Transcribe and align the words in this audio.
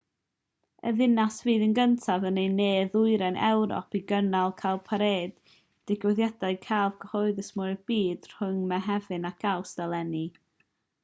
y 0.89 0.91
ddinas 0.99 1.35
fydd 1.47 1.65
y 1.65 1.67
gyntaf 1.79 2.23
yn 2.29 2.39
ne-ddwyrain 2.59 3.37
ewrop 3.49 3.97
i 3.99 4.01
gynnal 4.13 4.55
cowparade 4.63 5.53
digwyddiad 5.91 6.41
celf 6.65 6.97
cyhoeddus 7.05 7.53
mwya'r 7.61 7.79
byd 7.93 8.29
rhwng 8.33 8.59
mehefin 8.73 9.31
ac 9.33 9.49
awst 9.55 9.85
eleni 9.87 10.25